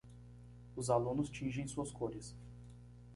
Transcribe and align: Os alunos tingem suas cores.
Os 0.75 0.89
alunos 0.89 1.29
tingem 1.29 1.67
suas 1.67 1.91
cores. 1.91 2.35